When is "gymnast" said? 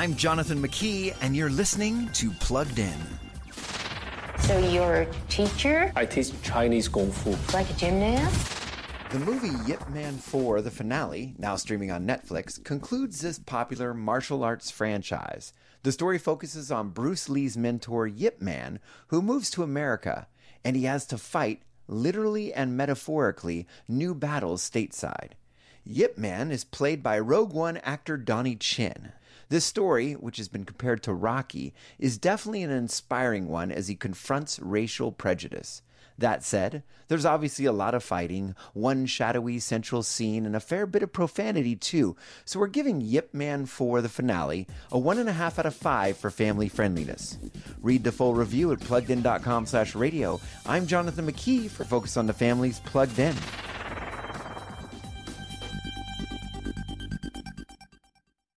7.74-8.62